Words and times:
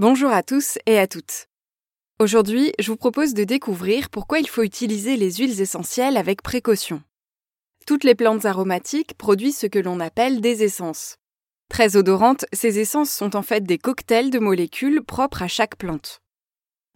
Bonjour 0.00 0.30
à 0.30 0.42
tous 0.42 0.78
et 0.86 0.98
à 0.98 1.06
toutes. 1.06 1.48
Aujourd'hui, 2.18 2.72
je 2.78 2.90
vous 2.90 2.96
propose 2.96 3.34
de 3.34 3.44
découvrir 3.44 4.08
pourquoi 4.08 4.38
il 4.38 4.48
faut 4.48 4.62
utiliser 4.62 5.18
les 5.18 5.30
huiles 5.34 5.60
essentielles 5.60 6.16
avec 6.16 6.40
précaution. 6.40 7.02
Toutes 7.86 8.04
les 8.04 8.14
plantes 8.14 8.46
aromatiques 8.46 9.12
produisent 9.18 9.58
ce 9.58 9.66
que 9.66 9.78
l'on 9.78 10.00
appelle 10.00 10.40
des 10.40 10.62
essences. 10.62 11.16
Très 11.68 11.96
odorantes, 11.96 12.46
ces 12.54 12.78
essences 12.78 13.10
sont 13.10 13.36
en 13.36 13.42
fait 13.42 13.62
des 13.62 13.76
cocktails 13.76 14.30
de 14.30 14.38
molécules 14.38 15.02
propres 15.02 15.42
à 15.42 15.48
chaque 15.48 15.76
plante. 15.76 16.22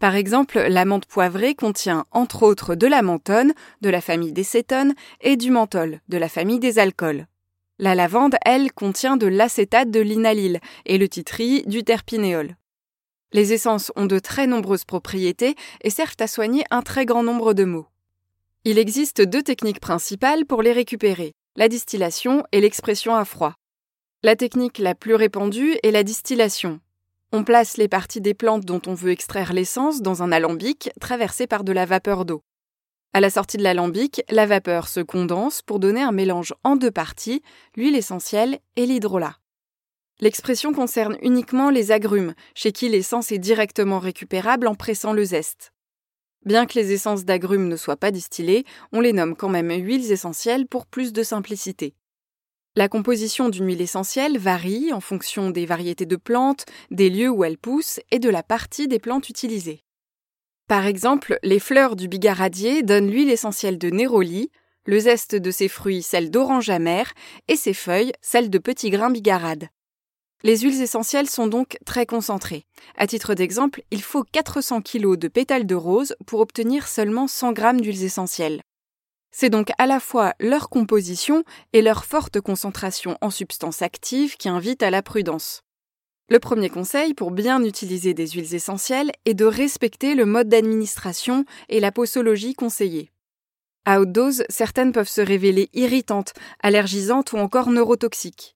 Par 0.01 0.15
exemple, 0.15 0.59
la 0.59 0.87
menthe 0.87 1.05
poivrée 1.05 1.55
contient 1.55 2.07
entre 2.11 2.43
autres 2.43 2.75
de 2.75 2.87
la 2.87 3.03
menthone, 3.03 3.53
de 3.83 3.91
la 3.91 4.01
famille 4.01 4.33
des 4.33 4.45
cétones, 4.45 4.95
et 5.21 5.37
du 5.37 5.51
menthol, 5.51 6.01
de 6.09 6.17
la 6.17 6.31
famille 6.31 6.59
des 6.59 6.79
alcools. 6.79 7.27
La 7.79 7.95
lavande, 7.95 8.37
elle, 8.47 8.73
contient 8.73 9.19
de 9.19 9.27
l'acétate 9.27 9.91
de 9.91 10.01
linalyle 10.01 10.59
et 10.87 10.97
le 10.97 11.07
titri 11.07 11.65
du 11.67 11.85
terpinéol. 11.85 12.57
Les 13.35 13.53
essences 13.53 13.91
ont 13.97 14.07
de 14.07 14.21
très 14.21 14.47
nombreuses 14.47 14.85
propriétés 14.85 15.57
et 15.83 15.91
servent 15.91 16.15
à 16.21 16.29
soigner 16.29 16.63
un 16.71 16.83
très 16.83 17.05
grand 17.05 17.25
nombre 17.25 17.53
de 17.53 17.65
maux. 17.65 17.89
Il 18.63 18.79
existe 18.79 19.21
deux 19.21 19.43
techniques 19.43 19.81
principales 19.81 20.47
pour 20.47 20.63
les 20.63 20.73
récupérer, 20.73 21.33
la 21.57 21.69
distillation 21.69 22.45
et 22.53 22.61
l'expression 22.61 23.17
à 23.17 23.25
froid. 23.25 23.57
La 24.23 24.37
technique 24.37 24.79
la 24.79 24.95
plus 24.95 25.17
répandue 25.17 25.77
est 25.83 25.91
la 25.91 26.05
distillation. 26.05 26.79
On 27.33 27.43
place 27.43 27.77
les 27.77 27.89
parties 27.89 28.21
des 28.21 28.35
plantes 28.35 28.65
dont 28.65 28.81
on 28.87 28.95
veut 28.95 29.11
extraire 29.11 29.53
l'essence 29.53 30.01
dans 30.01 30.23
un 30.23 30.31
alambic 30.31 30.91
traversé 31.01 31.49
par 31.49 31.65
de 31.65 31.73
la 31.73 31.87
vapeur 31.87 32.25
d'eau. 32.25 32.45
À 33.15 33.21
la 33.21 33.31
sortie 33.31 33.57
de 33.57 33.65
l'alambic, 33.65 34.23
la 34.31 34.47
vapeur 34.47 34.87
se 34.87 35.01
condense 35.01 35.61
pour 35.61 35.81
donner 35.81 36.03
un 36.03 36.13
mélange 36.13 36.55
en 36.63 36.77
deux 36.77 36.93
parties, 36.93 37.43
l'huile 37.77 37.97
essentielle 37.97 38.61
et 38.77 38.87
l'hydrolat. 38.87 39.35
L'expression 40.21 40.73
concerne 40.73 41.19
uniquement 41.23 41.71
les 41.71 41.91
agrumes, 41.91 42.35
chez 42.55 42.73
qui 42.73 42.89
l'essence 42.89 43.33
est 43.33 43.39
directement 43.39 43.99
récupérable 43.99 44.67
en 44.69 44.75
pressant 44.75 45.13
le 45.13 45.25
zeste. 45.25 45.73
Bien 46.45 46.67
que 46.67 46.79
les 46.79 46.93
essences 46.93 47.25
d'agrumes 47.25 47.69
ne 47.69 47.77
soient 47.77 47.97
pas 47.97 48.11
distillées, 48.11 48.65
on 48.93 49.01
les 49.01 49.13
nomme 49.13 49.35
quand 49.35 49.49
même 49.49 49.71
huiles 49.71 50.13
essentielles 50.13 50.67
pour 50.67 50.87
plus 50.87 51.13
de 51.13 51.23
simplicité. 51.23 51.95
La 52.77 52.89
composition 52.89 53.49
d'une 53.49 53.67
huile 53.67 53.81
essentielle 53.81 54.37
varie 54.37 54.93
en 54.93 55.01
fonction 55.01 55.51
des 55.51 55.65
variétés 55.65 56.07
de 56.07 56.17
plantes, 56.17 56.67
des 56.91 57.09
lieux 57.09 57.31
où 57.31 57.45
elles 57.45 57.59
poussent 57.59 58.01
et 58.11 58.19
de 58.19 58.29
la 58.29 58.43
partie 58.43 58.89
des 58.89 58.99
plantes 58.99 59.29
utilisées. 59.29 59.85
Par 60.69 60.87
exemple, 60.87 61.39
les 61.43 61.61
fleurs 61.61 61.95
du 61.97 62.09
bigaradier 62.09 62.83
donnent 62.83 63.11
l'huile 63.11 63.31
essentielle 63.31 63.79
de 63.79 63.91
néroli, 63.91 64.51
le 64.87 64.99
zeste 64.99 65.35
de 65.35 65.51
ses 65.51 65.69
fruits 65.69 66.03
celle 66.03 66.31
d'orange 66.31 66.69
amère 66.69 67.13
et 67.49 67.57
ses 67.57 67.75
feuilles 67.75 68.13
celle 68.21 68.51
de 68.51 68.59
petits 68.59 68.91
grains 68.91 69.11
bigarades. 69.11 69.69
Les 70.47 70.59
huiles 70.59 70.83
essentielles 70.83 71.31
sont 71.31 71.47
donc 71.47 71.79
très 71.87 72.05
concentrées. 72.05 72.67
À 72.99 73.07
titre 73.07 73.33
d'exemple, 73.33 73.83
il 73.91 74.03
faut 74.03 74.25
400 74.25 74.83
kg 74.83 75.17
de 75.17 75.29
pétales 75.29 75.65
de 75.65 75.75
rose 75.75 76.15
pour 76.27 76.41
obtenir 76.41 76.87
seulement 76.87 77.27
100 77.27 77.57
g 77.57 77.73
d'huiles 77.81 78.05
essentielles. 78.05 78.61
C'est 79.31 79.49
donc 79.49 79.71
à 79.79 79.87
la 79.87 80.01
fois 80.01 80.35
leur 80.39 80.69
composition 80.69 81.45
et 81.73 81.81
leur 81.81 82.05
forte 82.05 82.43
concentration 82.43 83.17
en 83.23 83.31
substances 83.31 83.81
actives 83.81 84.37
qui 84.37 84.51
invitent 84.51 84.83
à 84.83 84.91
la 84.91 85.01
prudence. 85.01 85.63
Le 86.29 86.39
premier 86.39 86.69
conseil 86.69 87.15
pour 87.15 87.31
bien 87.31 87.65
utiliser 87.65 88.13
des 88.13 88.27
huiles 88.27 88.55
essentielles 88.55 89.13
est 89.25 89.33
de 89.33 89.47
respecter 89.47 90.15
le 90.15 90.27
mode 90.27 90.51
d'administration 90.51 91.47
et 91.71 91.81
la 91.81 91.91
posologie 91.91 92.53
conseillée. 92.53 93.11
À 93.87 93.99
haute 93.99 94.13
dose, 94.13 94.45
certaines 94.51 94.93
peuvent 94.93 95.09
se 95.09 95.23
révéler 95.23 95.71
irritantes, 95.73 96.35
allergisantes 96.63 97.33
ou 97.33 97.39
encore 97.39 97.71
neurotoxiques. 97.71 98.55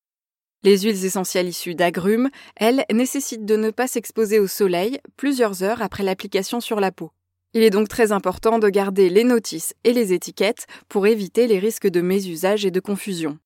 Les 0.65 0.79
huiles 0.79 1.05
essentielles 1.05 1.49
issues 1.49 1.77
d'agrumes, 1.77 2.31
elles, 2.57 2.85
nécessitent 2.93 3.45
de 3.45 3.57
ne 3.57 3.71
pas 3.71 3.87
s'exposer 3.87 4.41
au 4.41 4.49
soleil 4.49 4.99
plusieurs 5.17 5.63
heures 5.63 5.83
après 5.83 6.03
l'application 6.03 6.61
sur 6.61 6.81
la 6.81 6.91
peau. 6.91 7.13
Il 7.55 7.63
est 7.63 7.71
donc 7.71 7.89
très 7.89 8.11
important 8.11 8.59
de 8.59 8.69
garder 8.69 9.09
les 9.09 9.25
notices 9.25 9.75
et 9.85 9.93
les 9.93 10.13
étiquettes 10.13 10.67
pour 10.89 11.07
éviter 11.07 11.47
les 11.47 11.61
risques 11.61 11.87
de 11.87 12.01
mésusage 12.01 12.67
et 12.67 12.73
de 12.73 12.81
confusion. 12.81 13.39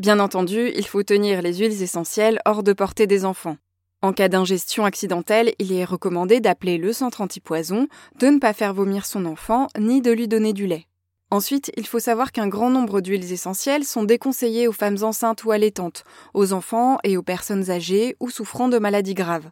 Bien 0.00 0.18
entendu, 0.18 0.72
il 0.74 0.86
faut 0.86 1.04
tenir 1.04 1.40
les 1.40 1.54
huiles 1.54 1.82
essentielles 1.82 2.40
hors 2.44 2.64
de 2.64 2.72
portée 2.72 3.06
des 3.06 3.24
enfants. 3.24 3.56
En 4.02 4.12
cas 4.12 4.28
d'ingestion 4.28 4.84
accidentelle, 4.84 5.54
il 5.60 5.72
est 5.72 5.84
recommandé 5.84 6.40
d'appeler 6.40 6.78
le 6.78 6.92
centre 6.92 7.20
antipoison, 7.20 7.86
de 8.18 8.26
ne 8.26 8.38
pas 8.38 8.52
faire 8.52 8.74
vomir 8.74 9.06
son 9.06 9.24
enfant, 9.24 9.68
ni 9.78 10.02
de 10.02 10.10
lui 10.10 10.26
donner 10.26 10.52
du 10.52 10.66
lait. 10.66 10.86
Ensuite, 11.34 11.72
il 11.76 11.84
faut 11.84 11.98
savoir 11.98 12.30
qu'un 12.30 12.46
grand 12.46 12.70
nombre 12.70 13.00
d'huiles 13.00 13.32
essentielles 13.32 13.82
sont 13.82 14.04
déconseillées 14.04 14.68
aux 14.68 14.72
femmes 14.72 15.02
enceintes 15.02 15.42
ou 15.42 15.50
allaitantes, 15.50 16.04
aux 16.32 16.52
enfants 16.52 16.98
et 17.02 17.16
aux 17.16 17.24
personnes 17.24 17.72
âgées 17.72 18.14
ou 18.20 18.30
souffrant 18.30 18.68
de 18.68 18.78
maladies 18.78 19.14
graves. 19.14 19.50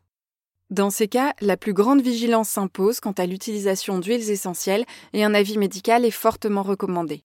Dans 0.70 0.90
ces 0.90 1.08
cas, 1.08 1.32
la 1.40 1.56
plus 1.56 1.72
grande 1.72 2.00
vigilance 2.00 2.50
s'impose 2.50 3.00
quant 3.00 3.10
à 3.10 3.26
l'utilisation 3.26 3.98
d'huiles 3.98 4.30
essentielles 4.30 4.84
et 5.12 5.24
un 5.24 5.34
avis 5.34 5.58
médical 5.58 6.04
est 6.04 6.12
fortement 6.12 6.62
recommandé. 6.62 7.24